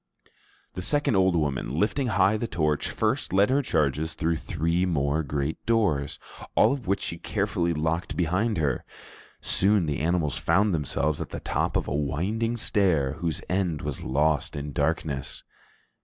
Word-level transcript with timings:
The 0.73 0.81
second 0.81 1.15
old 1.15 1.35
woman, 1.35 1.77
lifting 1.79 2.07
high 2.07 2.35
the 2.35 2.47
torch, 2.47 2.89
first 2.89 3.31
led 3.31 3.51
her 3.51 3.61
charges 3.61 4.15
through 4.15 4.37
three 4.37 4.83
more 4.83 5.21
great 5.21 5.63
doors, 5.67 6.17
all 6.55 6.73
of 6.73 6.87
which 6.87 7.03
she 7.03 7.19
carefully 7.19 7.71
locked 7.71 8.17
behind 8.17 8.57
her. 8.57 8.83
Soon 9.41 9.85
the 9.85 9.99
animals 9.99 10.39
found 10.39 10.73
themselves 10.73 11.21
at 11.21 11.29
the 11.29 11.39
top 11.39 11.77
of 11.77 11.87
a 11.87 11.93
winding 11.93 12.57
stair 12.57 13.13
whose 13.19 13.43
end 13.47 13.83
was 13.83 14.01
lost 14.01 14.55
in 14.55 14.71
darkness. 14.71 15.43